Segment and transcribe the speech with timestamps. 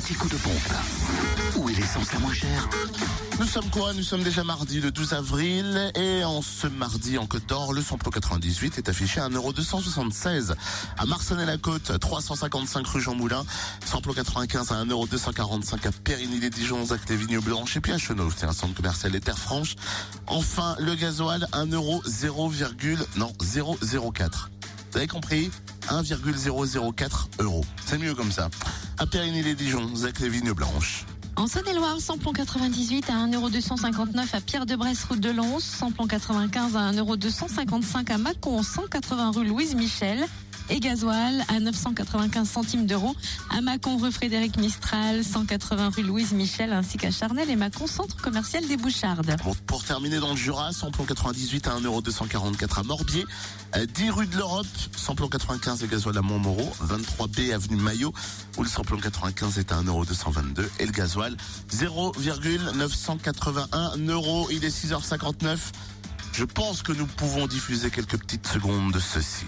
[0.00, 0.72] anti-coup de pompe.
[1.56, 2.70] Où est l'essence la moins chère
[3.38, 7.26] Nous sommes quoi Nous sommes déjà mardi le 12 avril et en ce mardi en
[7.26, 10.54] Côte d'Or, le samplon 98 est affiché à 1,276€.
[10.96, 13.44] À Marcenay-la-Côte, 355 rue Jean Moulin,
[13.84, 18.52] samplon 95 à 1,245€ à Périgny-les-Dijon, les Vignes Blanches et puis à Chenauve, c'est un
[18.52, 19.76] centre commercial et terre franche.
[20.26, 23.32] Enfin, le gasoil, 1,0, non,
[24.12, 24.50] 004.
[24.92, 25.50] Vous avez compris
[25.90, 27.64] 1,004 euros.
[27.84, 28.48] C'est mieux comme ça.
[28.98, 31.04] À Périgny-les-Dijon, Zac les Vignes Blanches.
[31.36, 35.58] En Saône-et-Loire, samplon 98 à 1,259€ à Pierre-de-Bresse, route de Lons.
[35.58, 40.26] Samplon 95 à 1,255€ à Mâcon, 180 rue Louise Michel.
[40.68, 43.16] Et gasoil à 995 centimes d'euros
[43.50, 48.16] à Mâcon, rue Frédéric Mistral, 180 rue Louise Michel, ainsi qu'à Charnel et Mâcon, centre
[48.16, 49.36] commercial des Bouchardes.
[49.66, 53.24] Pour, terminer dans le Jura, samplon 98 à 1,244€ à Morbier,
[53.76, 58.12] euh, 10 rue de l'Europe, samplon 95 et gasoil à Montmoreau, 23B avenue Maillot,
[58.56, 61.36] où le samplon 95 est à 1,222€ et le gasoil
[61.72, 64.46] 0,981€.
[64.50, 65.58] Il est 6h59.
[66.32, 69.38] Je pense que nous pouvons diffuser quelques petites secondes de ceci.